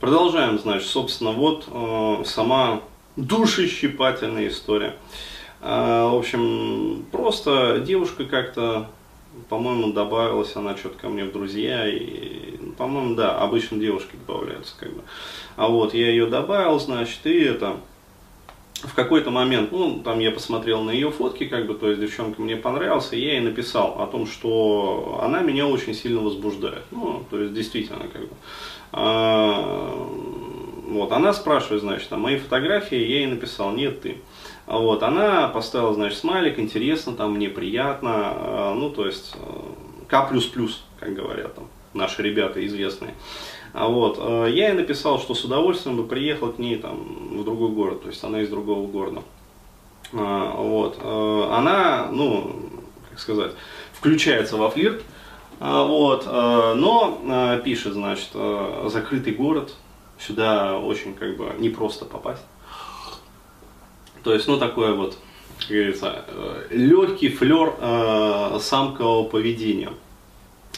[0.00, 2.80] Продолжаем, значит, собственно, вот э, сама
[3.16, 4.96] душещипательная история.
[5.60, 8.88] Э, в общем, просто девушка как-то,
[9.50, 11.86] по-моему, добавилась она что-то ко мне в друзья.
[11.86, 15.02] И, ну, по-моему, да, обычно девушки добавляются как бы.
[15.56, 17.76] А вот я ее добавил, значит, и это
[18.82, 22.40] в какой-то момент, ну, там я посмотрел на ее фотки, как бы, то есть девчонка
[22.40, 26.84] мне понравился, и я ей написал о том, что она меня очень сильно возбуждает.
[26.90, 28.34] Ну, то есть действительно, как бы.
[28.92, 29.49] А,
[30.90, 34.16] вот, она спрашивает, значит, а мои фотографии, я ей написал, нет, ты.
[34.66, 40.28] Вот, она поставила, значит, смайлик, интересно, там, мне приятно, а, ну, то есть, э, К++,
[40.98, 43.14] как говорят там наши ребята известные.
[43.72, 47.44] А вот, э, я ей написал, что с удовольствием бы приехал к ней там, в
[47.44, 49.22] другой город, то есть она из другого города.
[50.12, 52.50] А, вот, э, она, ну,
[53.10, 53.52] как сказать,
[53.92, 55.04] включается во флирт,
[55.60, 58.30] вот, но пишет, значит,
[58.86, 59.74] закрытый город,
[60.20, 62.44] сюда очень как бы непросто попасть.
[64.22, 65.16] То есть, ну, такое вот,
[65.60, 66.24] как говорится,
[66.70, 67.74] легкий флер
[68.60, 69.92] самкового поведения.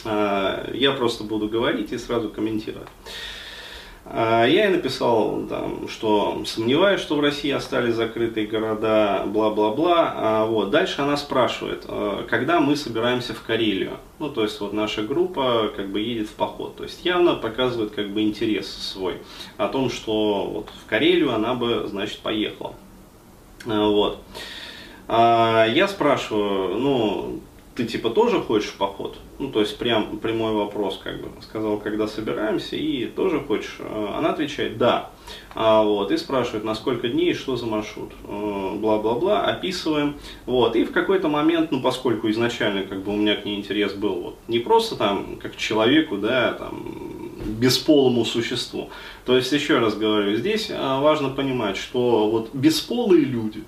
[0.05, 2.89] А, я просто буду говорить и сразу комментировать.
[4.15, 10.13] А, я ей написал, там, что сомневаюсь, что в России остались закрытые города, бла-бла-бла.
[10.15, 10.69] А вот.
[10.69, 11.87] Дальше она спрашивает,
[12.29, 13.97] когда мы собираемся в Карелию.
[14.19, 16.75] Ну, то есть, вот наша группа как бы едет в поход.
[16.75, 19.15] То есть, явно показывает как бы интерес свой
[19.57, 22.75] о том, что вот в Карелию она бы, значит, поехала.
[23.65, 24.19] Вот.
[25.07, 27.39] Я спрашиваю, ну,
[27.75, 29.17] ты типа тоже хочешь поход?
[29.39, 33.77] Ну, то есть прям прямой вопрос, как бы, сказал, когда собираемся, и тоже хочешь?
[33.79, 35.09] А, она отвечает, да.
[35.55, 40.15] А, вот, и спрашивает, на сколько дней, что за маршрут, а, бла-бла-бла, описываем.
[40.45, 43.93] Вот, и в какой-то момент, ну, поскольку изначально, как бы, у меня к ней интерес
[43.93, 48.89] был, вот, не просто там, как человеку, да, там, бесполому существу.
[49.25, 53.63] То есть, еще раз говорю, здесь а, важно понимать, что вот бесполые люди,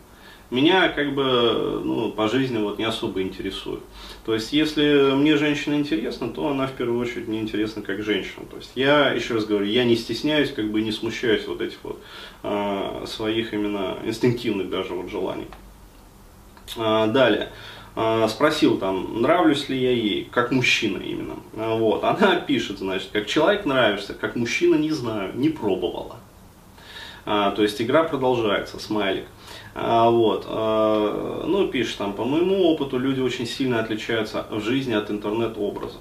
[0.52, 3.82] меня как бы ну, по жизни вот не особо интересует.
[4.26, 8.46] То есть, если мне женщина интересна, то она в первую очередь мне интересна как женщина.
[8.50, 11.78] То есть, я, еще раз говорю, я не стесняюсь, как бы не смущаюсь вот этих
[11.84, 12.00] вот
[12.44, 15.48] э, своих именно инстинктивных даже вот желаний.
[16.78, 17.50] А, далее.
[17.96, 21.38] А, спросил там, нравлюсь ли я ей, как мужчина именно.
[21.56, 22.04] А, вот.
[22.04, 26.18] Она пишет, значит, как человек нравишься, как мужчина не знаю, не пробовала.
[27.26, 29.26] А, то есть игра продолжается, смайлик.
[29.78, 30.46] А, вот.
[30.48, 35.98] А, ну, пишет там, по моему опыту, люди очень сильно отличаются в жизни от интернет-образа.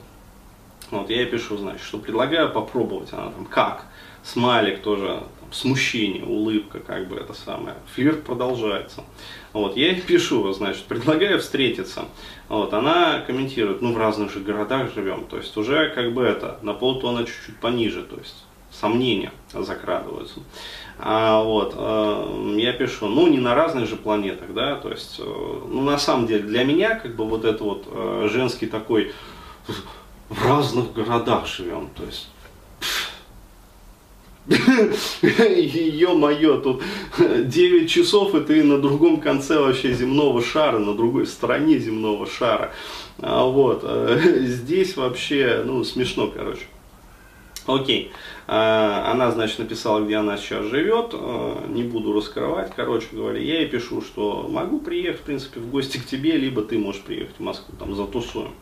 [0.93, 3.13] Вот, я ей пишу, значит, что предлагаю попробовать.
[3.13, 3.87] Она там, как?
[4.23, 7.75] Смайлик тоже, там, смущение, улыбка, как бы это самое.
[7.95, 9.03] Флирт продолжается.
[9.53, 12.05] Вот, я ей пишу, значит, предлагаю встретиться.
[12.49, 15.25] Вот, она комментирует, ну, в разных же городах живем.
[15.25, 18.05] То есть, уже как бы это, на полтона чуть-чуть пониже.
[18.05, 18.45] То есть,
[18.81, 20.41] сомнения закрадываются.
[20.99, 25.23] А, вот, э, я пишу, ну не на разных же планетах, да, то есть, э,
[25.25, 29.13] ну на самом деле для меня как бы вот это вот э, женский такой
[30.29, 32.29] в разных городах живем, то есть
[35.23, 36.83] Ё-моё, тут
[37.19, 42.71] 9 часов, и ты на другом конце вообще земного шара, на другой стороне земного шара.
[43.21, 43.85] А вот,
[44.41, 46.67] здесь вообще, ну, смешно, короче.
[47.67, 48.11] Окей.
[48.11, 51.11] А, она, значит, написала, где она сейчас живет.
[51.13, 52.73] А, не буду раскрывать.
[52.75, 56.63] Короче говоря, я ей пишу, что могу приехать, в принципе, в гости к тебе, либо
[56.63, 58.53] ты можешь приехать в Москву, там, затусуем.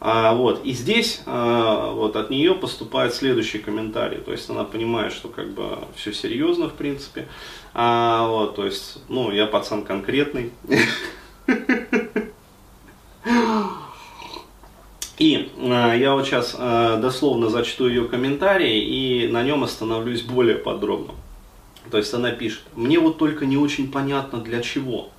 [0.00, 0.64] А, вот.
[0.64, 4.18] И здесь а, вот от нее поступает следующий комментарий.
[4.18, 7.28] То есть она понимает, что как бы все серьезно, в принципе.
[7.74, 10.52] А, вот, то есть, ну, я пацан конкретный.
[15.18, 20.56] И э, я вот сейчас э, дословно зачту ее комментарий и на нем остановлюсь более
[20.56, 21.14] подробно.
[21.90, 25.10] То есть она пишет, мне вот только не очень понятно для чего.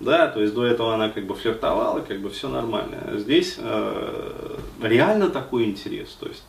[0.00, 3.16] Да, то есть до этого она как бы флиртовала, как бы все нормально.
[3.16, 6.42] Здесь э, реально такой интерес, то есть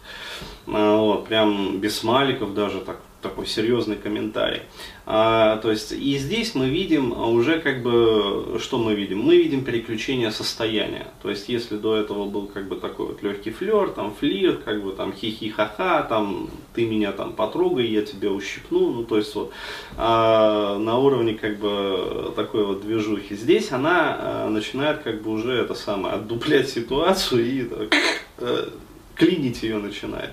[0.67, 4.61] э, вот прям без смайликов даже так такой серьезный комментарий.
[5.07, 9.19] А, то есть и здесь мы видим уже как бы, что мы видим?
[9.19, 11.07] Мы видим переключение состояния.
[11.23, 14.83] То есть если до этого был как бы такой вот легкий флер, там флирт, как
[14.83, 19.51] бы там хихи-ха-ха, там ты меня там потрогай, я тебя ущипну, ну то есть вот
[19.97, 23.35] а, на уровне как бы такой вот движухи.
[23.35, 27.95] Здесь она а, начинает как бы уже это самое, отдуплять ситуацию и так,
[28.37, 28.69] а,
[29.15, 30.31] клинить ее начинает.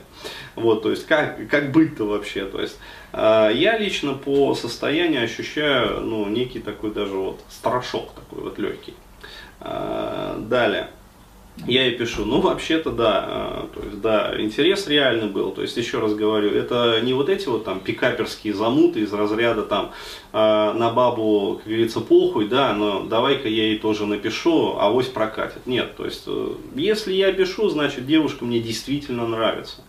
[0.54, 2.78] Вот, то есть как, как быть-то вообще, то есть
[3.12, 8.94] э, я лично по состоянию ощущаю, ну, некий такой даже вот страшок такой вот легкий.
[9.60, 10.88] Э, далее.
[11.66, 15.76] Я ей пишу, ну вообще-то да, а, то есть да, интерес реальный был, то есть
[15.76, 19.92] еще раз говорю, это не вот эти вот там пикаперские замуты из разряда там
[20.32, 25.08] э, на бабу, как говорится, похуй, да, но давай-ка я ей тоже напишу, а авось
[25.08, 25.66] прокатит.
[25.66, 29.82] Нет, то есть э, если я пишу, значит девушка мне действительно нравится.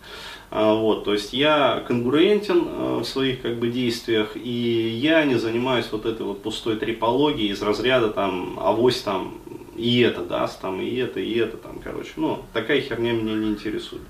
[0.50, 5.34] А, вот, то есть я конгруентен э, в своих как бы действиях, и я не
[5.34, 9.40] занимаюсь вот этой вот пустой трипологией из разряда там авось там
[9.76, 13.50] и это даст, там, и это, и это, там, короче, ну, такая херня меня не
[13.50, 14.02] интересует.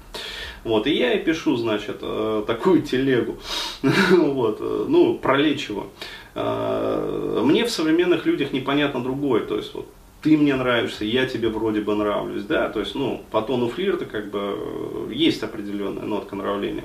[0.62, 3.38] Вот, и я и пишу, значит, э, такую телегу,
[3.82, 5.88] вот, э, ну, пролечь его.
[6.34, 9.86] Э, мне в современных людях непонятно другое, то есть, вот,
[10.22, 14.06] ты мне нравишься, я тебе вроде бы нравлюсь, да, то есть, ну, по тону флирта
[14.06, 16.84] как бы есть определенная нотка нравления.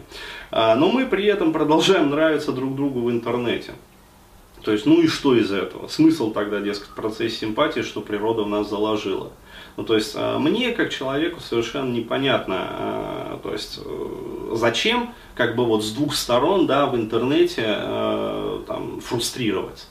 [0.51, 3.75] Но мы при этом продолжаем нравиться друг другу в интернете.
[4.63, 5.87] То есть, ну и что из этого?
[5.87, 9.31] Смысл тогда, дескать, в процессе симпатии, что природа в нас заложила.
[9.77, 15.55] Ну, то есть, а, мне, как человеку, совершенно непонятно, а, то есть, э, зачем, как
[15.55, 19.87] бы вот с двух сторон, да, в интернете, э, там, фрустрировать.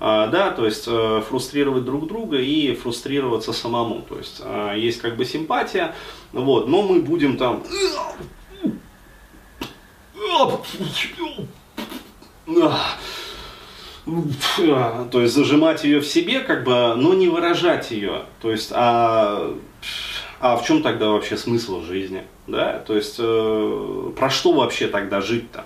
[0.00, 4.02] А, да, то есть э, фрустрировать друг друга и фрустрироваться самому.
[4.02, 4.42] То есть
[4.76, 5.94] есть как бы симпатия,
[6.32, 7.62] вот, но мы будем там
[14.04, 18.22] то есть зажимать ее в себе, как бы, но не выражать ее.
[18.40, 19.54] То есть, а,
[20.40, 22.24] а в чем тогда вообще смысл жизни?
[22.48, 22.80] Да?
[22.80, 25.64] То есть, э, про что вообще тогда жить-то?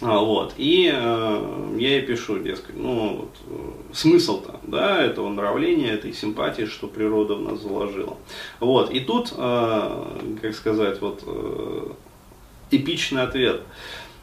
[0.00, 0.54] А, вот.
[0.56, 6.66] И э, я ей пишу, дескать, ну, вот, э, смысл-то, да, этого нравления, этой симпатии,
[6.66, 8.16] что природа в нас заложила.
[8.60, 8.92] Вот.
[8.92, 11.88] И тут, э, как сказать, вот, э,
[12.70, 13.62] эпичный ответ.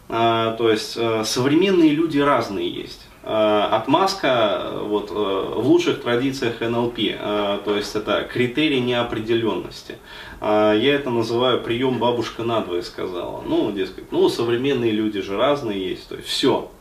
[0.07, 3.08] Э, то есть, э, современные люди разные есть.
[3.21, 9.97] Э, отмазка вот, э, в лучших традициях НЛП, э, то есть это критерий неопределенности.
[10.41, 13.43] Я это называю прием бабушка надвое сказала.
[13.45, 16.71] Ну, дескать, ну, современные люди же разные есть, то есть все,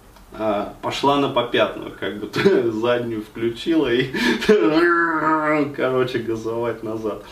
[0.80, 2.30] пошла на попятную, как бы
[2.70, 4.12] заднюю включила и,
[5.76, 7.24] короче, газовать назад.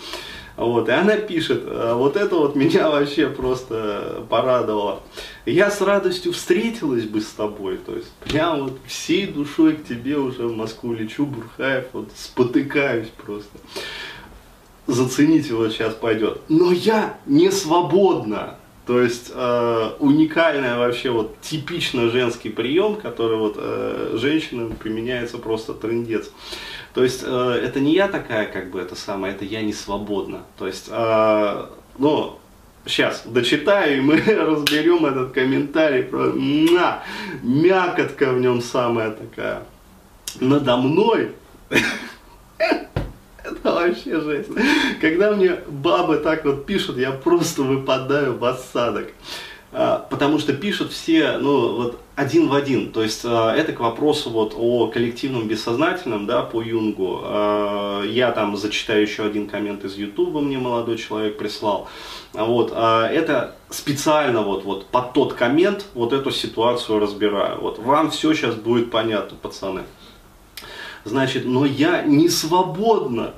[0.56, 5.02] Вот, и она пишет, вот это вот меня вообще просто порадовало.
[5.46, 10.18] Я с радостью встретилась бы с тобой, то есть прям вот всей душой к тебе
[10.18, 13.56] уже в Москву лечу, Бурхаев, вот спотыкаюсь просто.
[14.88, 16.40] Зацените, вот сейчас пойдет.
[16.48, 18.56] Но я не свободна.
[18.86, 25.74] То есть э, уникальный вообще вот типично женский прием, который вот э, женщинам применяется просто
[25.74, 26.30] трендец.
[26.94, 30.42] То есть э, это не я такая, как бы это самое, это я не свободна.
[30.56, 31.66] То есть, э,
[31.98, 32.38] ну,
[32.86, 36.02] сейчас дочитаю, и мы разберем этот комментарий.
[36.02, 36.32] Про...
[36.32, 37.02] На,
[37.42, 39.62] мякотка в нем самая такая.
[40.40, 41.32] Надо мной.
[42.58, 44.50] Это вообще жесть.
[45.00, 49.12] Когда мне бабы так вот пишут, я просто выпадаю в осадок.
[49.72, 52.92] А, потому что пишут все, ну, вот один в один.
[52.92, 57.20] То есть а, это к вопросу вот о коллективном бессознательном, да, по Юнгу.
[57.22, 61.88] А, я там зачитаю еще один коммент из Ютуба, мне молодой человек прислал.
[62.32, 67.60] Вот, это специально вот, вот под тот коммент вот эту ситуацию разбираю.
[67.60, 69.82] Вот вам все сейчас будет понятно, пацаны.
[71.04, 73.34] Значит, но я не свободна.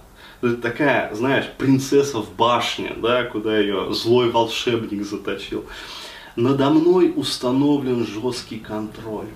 [0.63, 5.65] Такая, знаешь, принцесса в башне, да, куда ее злой волшебник заточил
[6.39, 9.27] надо мной установлен жесткий контроль.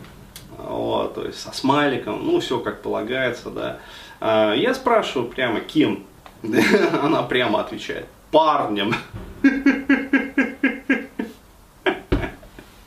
[0.56, 3.78] Вот, то есть со смайликом, ну все как полагается, да.
[4.20, 6.04] А, я спрашиваю прямо, кем?
[7.02, 8.94] Она прямо отвечает, парнем.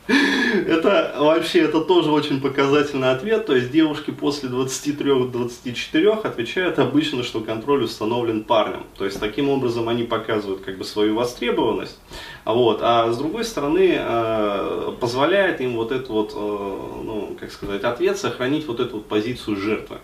[0.08, 3.46] Это вообще, это тоже очень показательный ответ.
[3.46, 8.84] То есть девушки после 23-24 отвечают обычно, что контроль установлен парнем.
[8.98, 12.00] То есть таким образом они показывают как бы свою востребованность.
[12.46, 12.80] Вот.
[12.82, 18.18] А с другой стороны, э, позволяет им вот этот вот, э, ну, как сказать, ответ
[18.18, 19.98] сохранить вот эту вот позицию жертвы.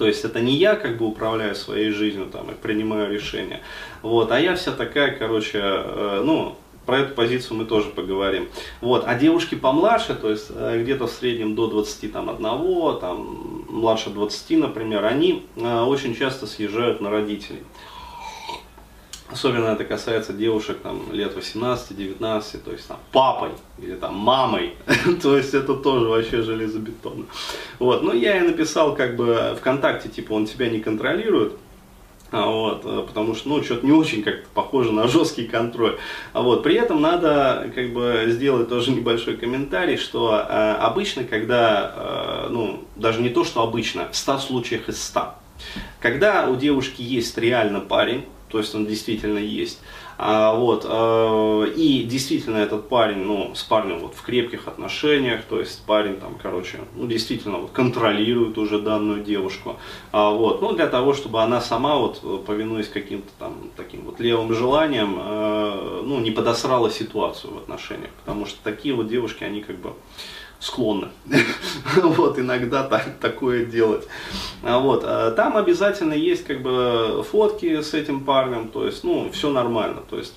[0.00, 3.60] То есть это не я как бы управляю своей жизнью там и принимаю решения,
[4.00, 6.56] вот, а я вся такая, короче, э, ну,
[6.86, 8.48] про эту позицию мы тоже поговорим.
[8.80, 9.04] Вот.
[9.06, 12.12] А девушки помладше, то есть э, где-то в среднем до 21,
[13.00, 17.60] там, младше 20, например, они э, очень часто съезжают на родителей.
[19.32, 24.74] Особенно это касается девушек там, лет 18-19, то есть там, папой или там, мамой.
[25.22, 27.26] то есть это тоже вообще железобетонно.
[27.78, 28.02] Вот.
[28.02, 31.52] Но я и написал как бы ВКонтакте, типа он тебя не контролирует,
[32.30, 35.98] а вот, э, потому что, ну, что-то не очень как-то похоже на жесткий контроль.
[36.32, 41.92] А вот, при этом надо, как бы, сделать тоже небольшой комментарий, что э, обычно, когда,
[41.96, 45.34] э, ну, даже не то, что обычно, в 100 случаях из 100,
[46.00, 49.80] когда у девушки есть реально парень, то есть он действительно есть.
[50.22, 55.58] А, вот, а, и действительно этот парень, ну, с парнем вот в крепких отношениях, то
[55.58, 59.76] есть парень там, короче, ну, действительно вот контролирует уже данную девушку,
[60.12, 64.52] а, вот, ну, для того, чтобы она сама вот, повинуясь каким-то там таким вот левым
[64.52, 69.76] желаниям, а, ну, не подосрала ситуацию в отношениях, потому что такие вот девушки, они как
[69.78, 69.94] бы,
[70.60, 71.08] склонны
[71.96, 74.06] вот иногда так, такое делать.
[74.62, 79.30] А вот, а там обязательно есть как бы фотки с этим парнем, то есть, ну,
[79.32, 80.34] все нормально, то есть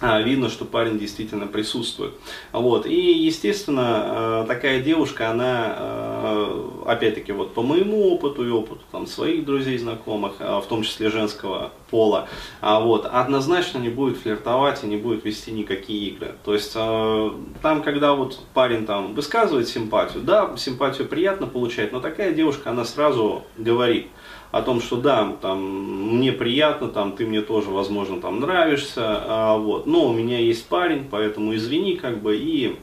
[0.00, 2.14] видно, что парень действительно присутствует.
[2.52, 2.86] Вот.
[2.86, 9.06] И, естественно, э, такая девушка, она, э, опять-таки, вот по моему опыту и опыту там,
[9.06, 12.28] своих друзей, знакомых, а, в том числе женского пола,
[12.60, 16.34] а вот, однозначно не будет флиртовать и не будет вести никакие игры.
[16.44, 22.32] То есть, там, когда вот парень там высказывает симпатию, да, симпатию приятно получать, но такая
[22.32, 24.08] девушка, она сразу говорит–
[24.50, 29.58] о том, что да, там, мне приятно, там, ты мне тоже, возможно, там нравишься, а,
[29.58, 32.76] вот, но у меня есть парень, поэтому извини, как бы, и,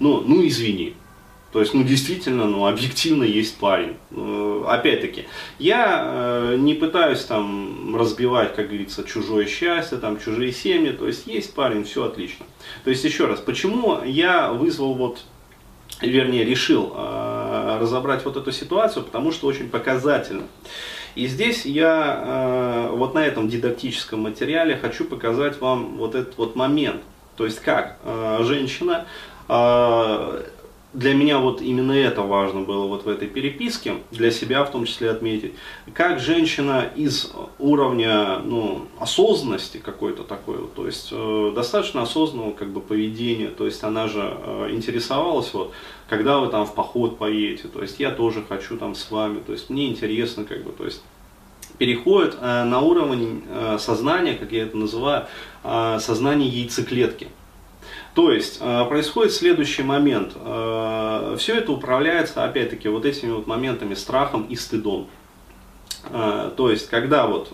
[0.00, 0.94] ну, ну, извини.
[1.52, 3.96] То есть, ну, действительно, ну, объективно есть парень.
[4.10, 5.24] Э, опять-таки,
[5.58, 11.26] я э, не пытаюсь там разбивать, как говорится, чужое счастье, там, чужие семьи, то есть,
[11.26, 12.44] есть парень, все отлично.
[12.84, 15.20] То есть, еще раз, почему я вызвал вот
[16.02, 17.35] вернее, решил э,
[17.78, 20.44] разобрать вот эту ситуацию, потому что очень показательно.
[21.14, 26.56] И здесь я э, вот на этом дидактическом материале хочу показать вам вот этот вот
[26.56, 27.02] момент.
[27.36, 29.06] То есть как э, женщина
[29.48, 30.42] э,
[30.96, 34.86] для меня вот именно это важно было вот в этой переписке, для себя в том
[34.86, 35.52] числе отметить,
[35.92, 42.80] как женщина из уровня ну, осознанности какой-то такой, то есть э, достаточно осознанного как бы
[42.80, 45.72] поведения, то есть она же э, интересовалась вот,
[46.08, 49.52] когда вы там в поход поедете, то есть я тоже хочу там с вами, то
[49.52, 51.02] есть мне интересно как бы, то есть
[51.76, 55.26] переходит э, на уровень э, сознания, как я это называю,
[55.62, 57.28] э, сознание яйцеклетки.
[58.16, 60.32] То есть э, происходит следующий момент.
[60.36, 65.08] Э, Все это управляется, опять-таки, вот этими вот моментами страхом и стыдом.
[66.08, 67.50] Э, то есть, когда вот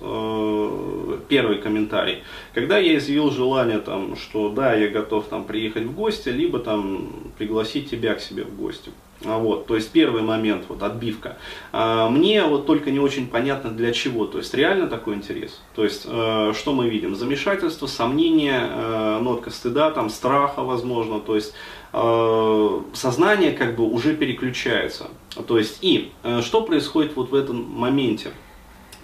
[1.26, 2.22] первый комментарий,
[2.54, 7.10] когда я изъявил желание, там, что да, я готов там приехать в гости, либо там
[7.38, 8.92] пригласить тебя к себе в гости.
[9.24, 11.36] А, вот, то есть первый момент, вот отбивка.
[11.72, 15.60] А, мне вот только не очень понятно для чего, то есть реально такой интерес.
[15.74, 17.14] То есть э, что мы видим?
[17.14, 21.54] Замешательство, сомнение, э, нотка стыда, там страха возможно, то есть
[21.92, 25.08] э, сознание как бы уже переключается.
[25.46, 26.12] То есть и
[26.42, 28.32] что происходит вот в этом моменте?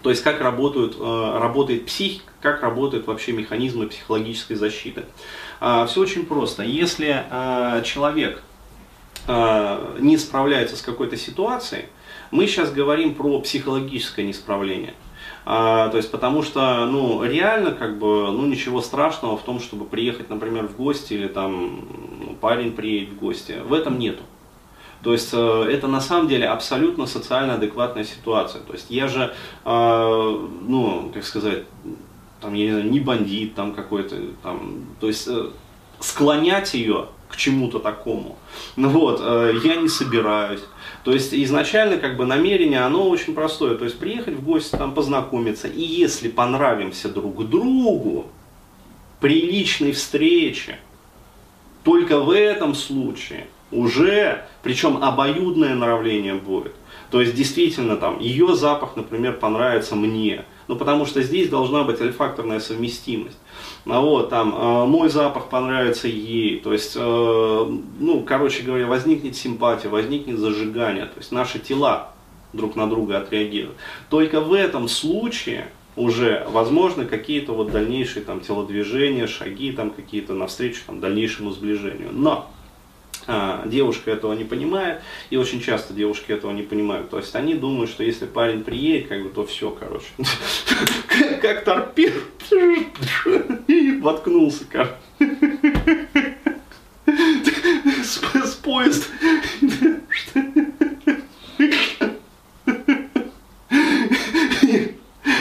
[0.02, 5.04] То есть как работают, работает психика, как работают вообще механизмы психологической защиты.
[5.60, 6.62] А, Все очень просто.
[6.62, 7.24] Если
[7.84, 8.42] человек
[9.28, 11.84] не справляется с какой-то ситуацией,
[12.30, 14.94] мы сейчас говорим про психологическое несправление.
[15.50, 19.86] А, то есть, потому что, ну, реально, как бы, ну, ничего страшного в том, чтобы
[19.86, 21.86] приехать, например, в гости, или там
[22.20, 23.56] ну, парень приедет в гости.
[23.64, 24.22] В этом нету.
[25.02, 28.60] То есть, э, это на самом деле абсолютно социально адекватная ситуация.
[28.60, 29.32] То есть, я же,
[29.64, 31.64] э, ну, как сказать,
[32.42, 35.46] там, я не знаю, не бандит там какой-то, там, то есть, э,
[36.00, 38.38] склонять ее к чему-то такому.
[38.76, 40.62] Ну вот, э, я не собираюсь.
[41.04, 43.76] То есть изначально как бы намерение, оно очень простое.
[43.76, 45.68] То есть приехать в гости, там познакомиться.
[45.68, 48.26] И если понравимся друг другу,
[49.20, 50.78] при личной встрече,
[51.84, 56.74] только в этом случае уже, причем обоюдное нравление будет.
[57.10, 60.44] То есть действительно там ее запах, например, понравится мне.
[60.68, 63.38] Ну потому что здесь должна быть альфакторная совместимость.
[63.86, 67.00] А вот, там, э, мой запах понравится ей, то есть, э,
[68.00, 72.10] ну, короче говоря, возникнет симпатия, возникнет зажигание, то есть наши тела
[72.52, 73.76] друг на друга отреагируют.
[74.10, 80.82] Только в этом случае уже возможны какие-то вот дальнейшие там телодвижения, шаги там какие-то навстречу
[80.86, 82.10] там дальнейшему сближению.
[82.12, 82.50] Но
[83.30, 87.10] а, девушка этого не понимает, и очень часто девушки этого не понимают.
[87.10, 90.06] То есть они думают, что если парень приедет, как бы, то все, короче.
[91.42, 92.14] Как торпед.
[93.66, 94.94] И воткнулся, короче.
[98.02, 99.10] С поезд.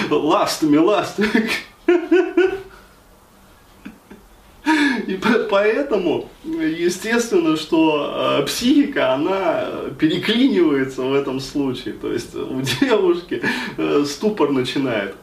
[0.10, 1.50] Ластами, ластами.
[5.08, 5.15] И
[5.50, 9.66] поэтому, естественно, что э, психика, она
[10.00, 11.94] переклинивается в этом случае.
[11.94, 13.42] То есть у девушки
[13.77, 15.16] э, ступор начинает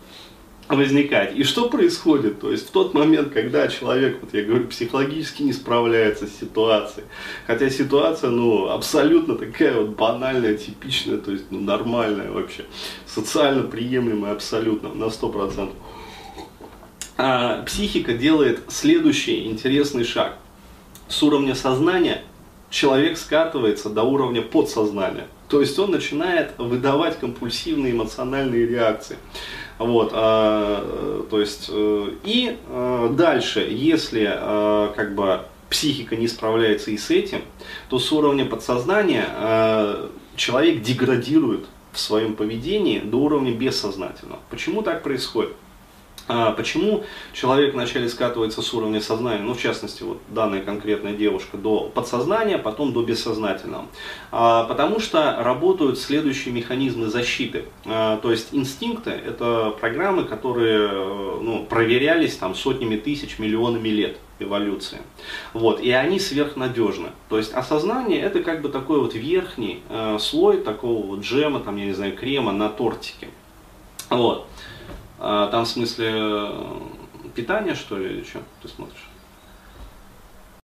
[0.68, 1.36] возникать.
[1.36, 2.40] И что происходит?
[2.40, 7.06] То есть в тот момент, когда человек, вот я говорю, психологически не справляется с ситуацией,
[7.46, 12.64] хотя ситуация, ну, абсолютно такая вот банальная, типичная, то есть, ну, нормальная вообще,
[13.06, 15.70] социально приемлемая абсолютно, на 100%.
[17.16, 20.36] А, психика делает следующий интересный шаг.
[21.08, 22.22] С уровня сознания
[22.70, 25.26] человек скатывается до уровня подсознания.
[25.48, 29.16] То есть он начинает выдавать компульсивные эмоциональные реакции.
[29.78, 36.90] Вот, а, то есть, э, и а, дальше, если а, как бы психика не справляется
[36.90, 37.42] и с этим,
[37.88, 44.40] то с уровня подсознания а, человек деградирует в своем поведении до уровня бессознательного.
[44.50, 45.52] Почему так происходит?
[46.26, 51.58] А почему человек вначале скатывается с уровня сознания, ну в частности вот данная конкретная девушка,
[51.58, 53.86] до подсознания, потом до бессознательного?
[54.32, 57.66] А, потому что работают следующие механизмы защиты.
[57.84, 60.88] А, то есть инстинкты это программы, которые
[61.40, 64.98] ну, проверялись там сотнями тысяч, миллионами лет эволюции.
[65.52, 67.10] Вот, и они сверхнадежны.
[67.28, 71.76] То есть осознание это как бы такой вот верхний э, слой такого вот джема, там,
[71.76, 73.28] я не знаю, крема на тортике.
[74.10, 74.46] Вот.
[75.26, 76.80] А, там в смысле э,
[77.34, 79.08] питания, что ли, или что ты смотришь?